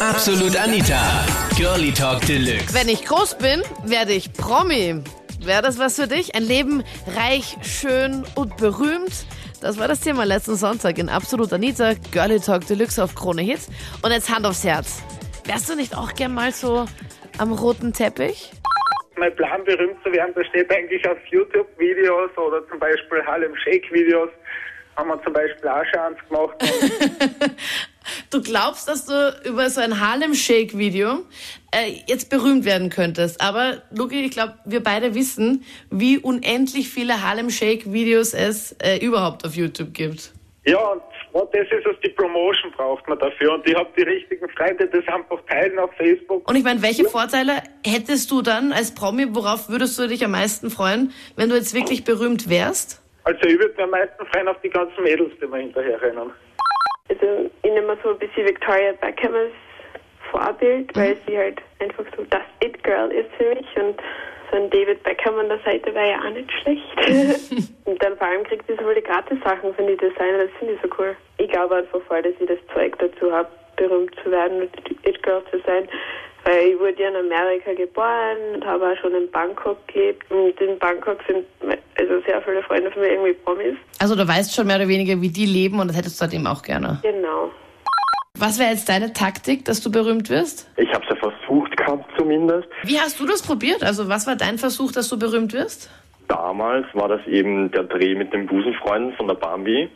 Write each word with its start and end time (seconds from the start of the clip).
Absolut 0.00 0.56
Anita. 0.56 1.26
Girlie 1.56 1.92
Talk 1.92 2.24
Deluxe. 2.24 2.72
Wenn 2.72 2.88
ich 2.88 3.04
groß 3.04 3.36
bin, 3.38 3.62
werde 3.84 4.12
ich 4.12 4.32
Promi. 4.32 5.02
Wäre 5.40 5.60
das 5.62 5.76
was 5.80 5.96
für 5.96 6.06
dich? 6.06 6.36
Ein 6.36 6.44
Leben 6.44 6.84
reich, 7.16 7.56
schön 7.62 8.24
und 8.36 8.56
berühmt? 8.58 9.26
Das 9.60 9.76
war 9.76 9.88
das 9.88 10.00
Thema 10.00 10.22
letzten 10.22 10.54
Sonntag 10.54 10.98
in 10.98 11.08
Absolut 11.08 11.52
Anita, 11.52 11.94
Girlie 12.12 12.38
Talk 12.38 12.64
Deluxe 12.68 13.02
auf 13.02 13.16
Krone 13.16 13.42
Hit. 13.42 13.58
Und 14.02 14.12
jetzt 14.12 14.32
Hand 14.32 14.46
aufs 14.46 14.62
Herz. 14.62 15.02
Wärst 15.46 15.68
du 15.68 15.74
nicht 15.74 15.96
auch 15.96 16.14
gern 16.14 16.32
mal 16.32 16.52
so 16.52 16.86
am 17.38 17.52
roten 17.52 17.92
Teppich? 17.92 18.52
Mein 19.16 19.34
Plan, 19.34 19.64
berühmt 19.64 19.96
zu 20.04 20.12
werden, 20.12 20.32
besteht 20.32 20.70
eigentlich 20.72 21.04
aus 21.08 21.18
YouTube-Videos 21.28 22.30
oder 22.38 22.64
zum 22.68 22.78
Beispiel 22.78 23.20
Harlem 23.26 23.56
Shake-Videos. 23.56 24.30
Haben 24.98 25.08
wir 25.08 25.22
zum 25.22 25.32
Beispiel 25.32 25.68
auch 25.68 25.76
eins 25.76 26.18
gemacht. 26.28 26.56
Du 28.30 28.40
glaubst, 28.42 28.88
dass 28.88 29.04
du 29.04 29.40
über 29.44 29.68
so 29.68 29.82
ein 29.82 30.00
Harlem 30.00 30.34
Shake 30.34 30.76
Video 30.78 31.24
äh, 31.70 31.92
jetzt 32.06 32.30
berühmt 32.30 32.64
werden 32.64 32.88
könntest. 32.88 33.40
Aber 33.42 33.82
Luki, 33.90 34.24
ich 34.24 34.30
glaube, 34.30 34.54
wir 34.64 34.82
beide 34.82 35.14
wissen, 35.14 35.64
wie 35.90 36.18
unendlich 36.18 36.88
viele 36.88 37.22
Harlem 37.22 37.50
Shake 37.50 37.92
Videos 37.92 38.32
es 38.32 38.72
äh, 38.82 38.96
überhaupt 39.04 39.44
auf 39.44 39.54
YouTube 39.54 39.92
gibt. 39.92 40.32
Ja, 40.64 40.78
und 40.78 41.02
und 41.32 41.54
das 41.54 41.66
ist 41.70 41.86
es, 41.86 42.00
die 42.02 42.08
Promotion 42.08 42.72
braucht 42.72 43.06
man 43.06 43.18
dafür. 43.18 43.54
Und 43.54 43.68
ich 43.68 43.74
habe 43.74 43.88
die 43.96 44.02
richtigen 44.02 44.48
Freunde, 44.48 44.88
das 44.88 45.06
einfach 45.06 45.38
teilen 45.46 45.78
auf 45.78 45.92
Facebook. 45.92 46.48
Und 46.48 46.56
ich 46.56 46.64
meine, 46.64 46.80
welche 46.82 47.04
Vorteile 47.04 47.62
hättest 47.86 48.30
du 48.30 48.40
dann 48.40 48.72
als 48.72 48.94
Promi? 48.94 49.26
Worauf 49.34 49.68
würdest 49.68 49.98
du 49.98 50.08
dich 50.08 50.24
am 50.24 50.30
meisten 50.30 50.70
freuen, 50.70 51.12
wenn 51.36 51.50
du 51.50 51.54
jetzt 51.54 51.74
wirklich 51.74 52.04
berühmt 52.04 52.48
wärst? 52.48 53.02
Also 53.28 53.46
ich 53.46 53.58
würde 53.58 53.74
mir 53.76 53.82
am 53.82 53.90
meisten 53.90 54.24
freuen 54.28 54.48
auf 54.48 54.56
die 54.62 54.70
ganzen 54.70 55.02
Mädels, 55.02 55.30
die 55.38 55.46
mir 55.46 55.58
hinterher 55.58 56.00
rennen. 56.00 56.32
Also 57.10 57.50
ich 57.62 57.70
nehme 57.70 57.94
so 58.02 58.12
ein 58.12 58.18
bisschen 58.18 58.46
Victoria 58.46 58.92
Beckham 59.02 59.34
als 59.34 59.52
Vorbild, 60.30 60.96
weil 60.96 61.14
sie 61.26 61.36
halt 61.36 61.60
einfach 61.78 62.04
so 62.16 62.24
das 62.30 62.40
It-Girl 62.64 63.12
ist 63.12 63.28
für 63.36 63.54
mich 63.54 63.66
und 63.76 64.00
so 64.50 64.56
ein 64.56 64.70
David 64.70 65.02
Beckham 65.02 65.38
an 65.40 65.50
der 65.50 65.58
Seite 65.58 65.94
wäre 65.94 66.08
ja 66.08 66.20
auch 66.20 66.30
nicht 66.30 66.50
schlecht. 66.62 67.70
und 67.84 68.02
dann 68.02 68.16
vor 68.16 68.28
allem 68.28 68.44
kriegt 68.44 68.66
sie 68.66 68.76
so 68.76 68.88
viele 68.88 69.02
Gratis-Sachen 69.02 69.74
von 69.74 69.86
den 69.86 69.98
Designern, 69.98 70.48
das 70.48 70.58
finde 70.58 70.74
ich 70.74 70.80
so 70.80 70.88
cool. 70.98 71.14
Ich 71.36 71.50
glaube 71.50 71.76
einfach 71.76 72.00
voll, 72.08 72.22
dass 72.22 72.32
ich 72.40 72.48
das 72.48 72.58
Zeug 72.72 72.98
dazu 72.98 73.30
habe, 73.30 73.50
berühmt 73.76 74.14
zu 74.24 74.30
werden 74.30 74.62
und 74.62 75.06
It-Girl 75.06 75.42
zu 75.50 75.60
sein. 75.66 75.86
Weil 76.48 76.68
ich 76.68 76.78
wurde 76.78 77.02
ja 77.02 77.10
in 77.10 77.16
Amerika 77.16 77.74
geboren 77.74 78.38
und 78.54 78.64
habe 78.64 78.90
auch 78.90 78.96
schon 79.02 79.14
in 79.14 79.30
Bangkok 79.30 79.86
gelebt. 79.88 80.30
Und 80.30 80.58
in 80.58 80.78
Bangkok 80.78 81.18
sind 81.28 81.44
also 81.60 82.20
sehr 82.26 82.40
viele 82.40 82.62
Freunde 82.62 82.90
von 82.90 83.02
mir 83.02 83.08
irgendwie 83.10 83.34
Promis. 83.34 83.76
Also 83.98 84.16
du 84.16 84.26
weißt 84.26 84.54
schon 84.54 84.66
mehr 84.66 84.76
oder 84.76 84.88
weniger, 84.88 85.20
wie 85.20 85.28
die 85.28 85.44
leben 85.44 85.78
und 85.78 85.88
das 85.88 85.96
hättest 85.98 86.18
du 86.18 86.22
halt 86.22 86.32
eben 86.32 86.46
auch 86.46 86.62
gerne. 86.62 87.00
Genau. 87.02 87.50
Was 88.38 88.58
wäre 88.58 88.70
jetzt 88.70 88.88
deine 88.88 89.12
Taktik, 89.12 89.66
dass 89.66 89.82
du 89.82 89.90
berühmt 89.92 90.30
wirst? 90.30 90.70
Ich 90.78 90.88
habe 90.94 91.04
es 91.04 91.10
ja 91.10 91.16
versucht 91.16 91.76
gehabt 91.76 92.08
zumindest. 92.16 92.66
Wie 92.84 92.98
hast 92.98 93.20
du 93.20 93.26
das 93.26 93.42
probiert? 93.42 93.82
Also 93.82 94.08
was 94.08 94.26
war 94.26 94.36
dein 94.36 94.56
Versuch, 94.56 94.90
dass 94.90 95.10
du 95.10 95.18
berühmt 95.18 95.52
wirst? 95.52 95.90
Damals 96.28 96.86
war 96.94 97.08
das 97.08 97.20
eben 97.26 97.70
der 97.72 97.82
Dreh 97.82 98.14
mit 98.14 98.32
dem 98.32 98.46
Busenfreund 98.46 99.14
von 99.16 99.26
der 99.28 99.34
Bambi. 99.34 99.90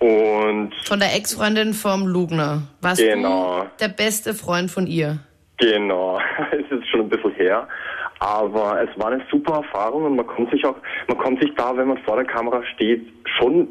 Und 0.00 0.72
Von 0.84 0.98
der 0.98 1.14
Ex-Freundin 1.14 1.74
vom 1.74 2.08
Lugner. 2.08 2.62
Warst 2.80 3.00
Genau. 3.00 3.60
du 3.60 3.66
der 3.80 3.88
beste 3.88 4.34
Freund 4.34 4.68
von 4.70 4.88
ihr? 4.88 5.18
Genau, 5.58 6.20
es 6.50 6.70
ist 6.70 6.88
schon 6.88 7.00
ein 7.00 7.08
bisschen 7.08 7.32
her. 7.32 7.68
Aber 8.18 8.80
es 8.82 8.98
war 8.98 9.12
eine 9.12 9.22
super 9.30 9.56
Erfahrung 9.56 10.04
und 10.04 10.16
man 10.16 10.26
kommt 10.26 10.50
sich 10.50 10.64
auch, 10.64 10.76
man 11.06 11.18
kommt 11.18 11.42
sich 11.42 11.54
da, 11.54 11.76
wenn 11.76 11.88
man 11.88 11.98
vor 11.98 12.16
der 12.16 12.24
Kamera 12.24 12.62
steht, 12.74 13.06
schon 13.38 13.68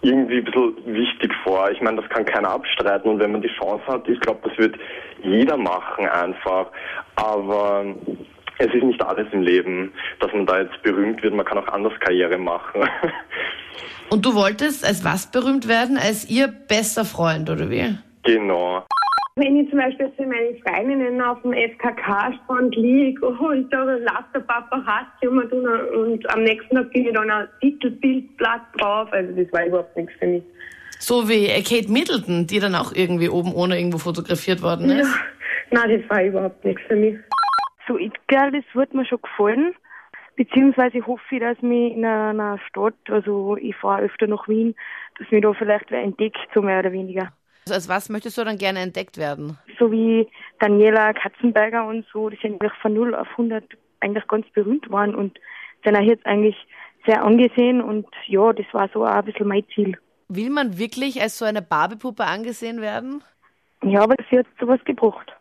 irgendwie 0.00 0.38
ein 0.38 0.44
bisschen 0.44 0.74
wichtig 0.86 1.32
vor. 1.42 1.70
Ich 1.70 1.80
meine, 1.80 2.00
das 2.00 2.10
kann 2.10 2.24
keiner 2.24 2.50
abstreiten 2.50 3.10
und 3.10 3.20
wenn 3.20 3.32
man 3.32 3.42
die 3.42 3.50
Chance 3.58 3.84
hat, 3.86 4.08
ich 4.08 4.20
glaube, 4.20 4.48
das 4.48 4.56
wird 4.58 4.76
jeder 5.22 5.56
machen 5.56 6.06
einfach. 6.06 6.68
Aber 7.16 7.84
es 8.58 8.66
ist 8.72 8.82
nicht 8.82 9.02
alles 9.02 9.26
im 9.32 9.42
Leben, 9.42 9.92
dass 10.20 10.32
man 10.32 10.46
da 10.46 10.60
jetzt 10.60 10.80
berühmt 10.82 11.22
wird, 11.22 11.34
man 11.34 11.44
kann 11.44 11.58
auch 11.58 11.68
anders 11.68 11.92
Karriere 12.00 12.38
machen. 12.38 12.82
Und 14.10 14.24
du 14.24 14.34
wolltest 14.34 14.84
als 14.84 15.04
was 15.04 15.30
berühmt 15.30 15.66
werden? 15.66 15.96
Als 15.96 16.28
ihr 16.28 16.48
bester 16.48 17.04
Freund, 17.04 17.50
oder 17.50 17.70
wie? 17.70 17.98
genau. 18.22 18.84
Wenn 19.36 19.56
ich 19.56 19.68
zum 19.68 19.80
Beispiel 19.80 20.12
für 20.16 20.26
meine 20.26 20.54
Freundinnen 20.62 21.20
auf 21.20 21.42
dem 21.42 21.52
FKK-Strand 21.52 22.76
liege 22.76 23.26
und 23.26 23.68
da 23.72 23.82
lasst 23.82 24.32
der 24.32 24.40
Paparazzi 24.40 25.26
und, 25.26 25.52
und 25.52 26.30
am 26.32 26.44
nächsten 26.44 26.76
Tag 26.76 26.92
gehe 26.92 27.08
ich 27.08 27.14
dann 27.14 27.28
ein 27.28 27.48
Titelbildblatt 27.60 28.62
drauf. 28.78 29.08
Also 29.10 29.32
das 29.32 29.52
war 29.52 29.66
überhaupt 29.66 29.96
nichts 29.96 30.12
für 30.20 30.28
mich. 30.28 30.42
So 31.00 31.28
wie 31.28 31.48
Kate 31.64 31.90
Middleton, 31.90 32.46
die 32.46 32.60
dann 32.60 32.76
auch 32.76 32.92
irgendwie 32.94 33.28
oben 33.28 33.52
ohne 33.52 33.76
irgendwo 33.76 33.98
fotografiert 33.98 34.62
worden 34.62 34.88
ist. 34.90 35.08
Ja. 35.08 35.82
Nein, 35.82 36.00
das 36.00 36.10
war 36.10 36.22
überhaupt 36.22 36.64
nichts 36.64 36.82
für 36.86 36.94
mich. 36.94 37.16
So 37.88 37.98
It-Girl, 37.98 38.52
das 38.52 38.64
wird 38.74 38.94
mir 38.94 39.04
schon 39.04 39.20
gefallen. 39.20 39.74
Beziehungsweise 40.36 41.04
hoffe 41.04 41.22
ich, 41.32 41.40
dass 41.40 41.60
mich 41.60 41.92
in 41.92 42.04
einer 42.04 42.60
Stadt, 42.68 42.94
also 43.08 43.56
ich 43.56 43.74
fahre 43.74 44.02
öfter 44.02 44.28
nach 44.28 44.46
Wien, 44.46 44.76
dass 45.18 45.28
mich 45.32 45.42
da 45.42 45.52
vielleicht 45.54 45.90
wer 45.90 46.02
entdeckt, 46.02 46.38
so 46.54 46.62
mehr 46.62 46.78
oder 46.78 46.92
weniger. 46.92 47.32
Also 47.66 47.74
als 47.74 47.88
was 47.88 48.08
möchtest 48.10 48.36
du 48.36 48.44
dann 48.44 48.58
gerne 48.58 48.80
entdeckt 48.80 49.16
werden? 49.16 49.58
So 49.78 49.90
wie 49.90 50.28
Daniela 50.60 51.14
Katzenberger 51.14 51.86
und 51.86 52.04
so, 52.12 52.28
die 52.28 52.38
sind 52.42 52.62
von 52.82 52.92
0 52.92 53.14
auf 53.14 53.28
100 53.32 53.64
eigentlich 54.00 54.26
ganz 54.28 54.46
berühmt 54.52 54.90
worden 54.90 55.14
und 55.14 55.38
sind 55.82 55.96
auch 55.96 56.02
jetzt 56.02 56.26
eigentlich 56.26 56.56
sehr 57.06 57.24
angesehen 57.24 57.80
und 57.80 58.06
ja, 58.26 58.52
das 58.52 58.66
war 58.72 58.88
so 58.92 59.04
auch 59.04 59.10
ein 59.10 59.24
bisschen 59.24 59.48
mein 59.48 59.64
Ziel. 59.74 59.96
Will 60.28 60.50
man 60.50 60.78
wirklich 60.78 61.20
als 61.22 61.38
so 61.38 61.44
eine 61.44 61.62
Barbiepuppe 61.62 62.24
angesehen 62.24 62.80
werden? 62.80 63.22
Ja, 63.82 64.02
aber 64.02 64.14
sie 64.30 64.38
hat 64.38 64.46
sowas 64.60 64.80
gebracht. 64.84 65.32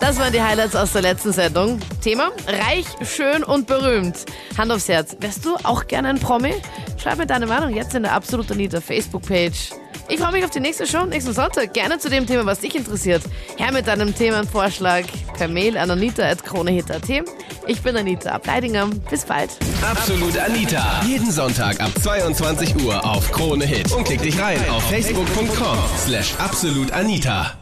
Das 0.00 0.18
waren 0.18 0.32
die 0.32 0.40
Highlights 0.40 0.76
aus 0.76 0.92
der 0.92 1.02
letzten 1.02 1.32
Sendung. 1.32 1.78
Thema: 2.02 2.30
Reich, 2.46 2.86
schön 3.02 3.44
und 3.44 3.66
berühmt. 3.66 4.24
Hand 4.56 4.72
aufs 4.72 4.88
Herz. 4.88 5.16
Wärst 5.20 5.44
du 5.44 5.56
auch 5.64 5.86
gerne 5.86 6.08
ein 6.08 6.18
Promi? 6.18 6.54
Schreib 6.98 7.18
mir 7.18 7.26
deine 7.26 7.46
Meinung 7.46 7.74
jetzt 7.74 7.94
in 7.94 8.02
der 8.02 8.12
Absolut 8.12 8.50
Anita 8.50 8.80
Facebook-Page. 8.80 9.79
Ich 10.10 10.18
freue 10.18 10.32
mich 10.32 10.44
auf 10.44 10.50
die 10.50 10.60
nächste 10.60 10.86
Show 10.88 11.04
nächsten 11.06 11.32
Sonntag. 11.32 11.72
Gerne 11.72 11.98
zu 11.98 12.10
dem 12.10 12.26
Thema, 12.26 12.44
was 12.44 12.58
dich 12.58 12.74
interessiert. 12.74 13.22
Her 13.56 13.70
mit 13.72 13.86
deinem 13.86 14.12
Themenvorschlag 14.12 15.04
per 15.34 15.46
Mail 15.46 15.78
an 15.78 15.90
anita.kronehit.at. 15.90 17.08
Ich 17.68 17.80
bin 17.80 17.96
Anita 17.96 18.30
Ableidinger. 18.30 18.88
Bis 19.08 19.24
bald. 19.24 19.50
Absolut 19.88 20.36
Anita. 20.36 21.02
Jeden 21.06 21.30
Sonntag 21.30 21.80
ab 21.80 21.92
22 22.02 22.84
Uhr 22.84 23.04
auf 23.04 23.30
Krone 23.30 23.64
Hit. 23.64 23.92
Und 23.92 24.04
klick 24.04 24.20
dich 24.20 24.40
rein 24.40 24.58
auf 24.68 24.82
facebook.com 24.90 25.78
slash 25.96 26.34
absolutanita. 26.38 27.59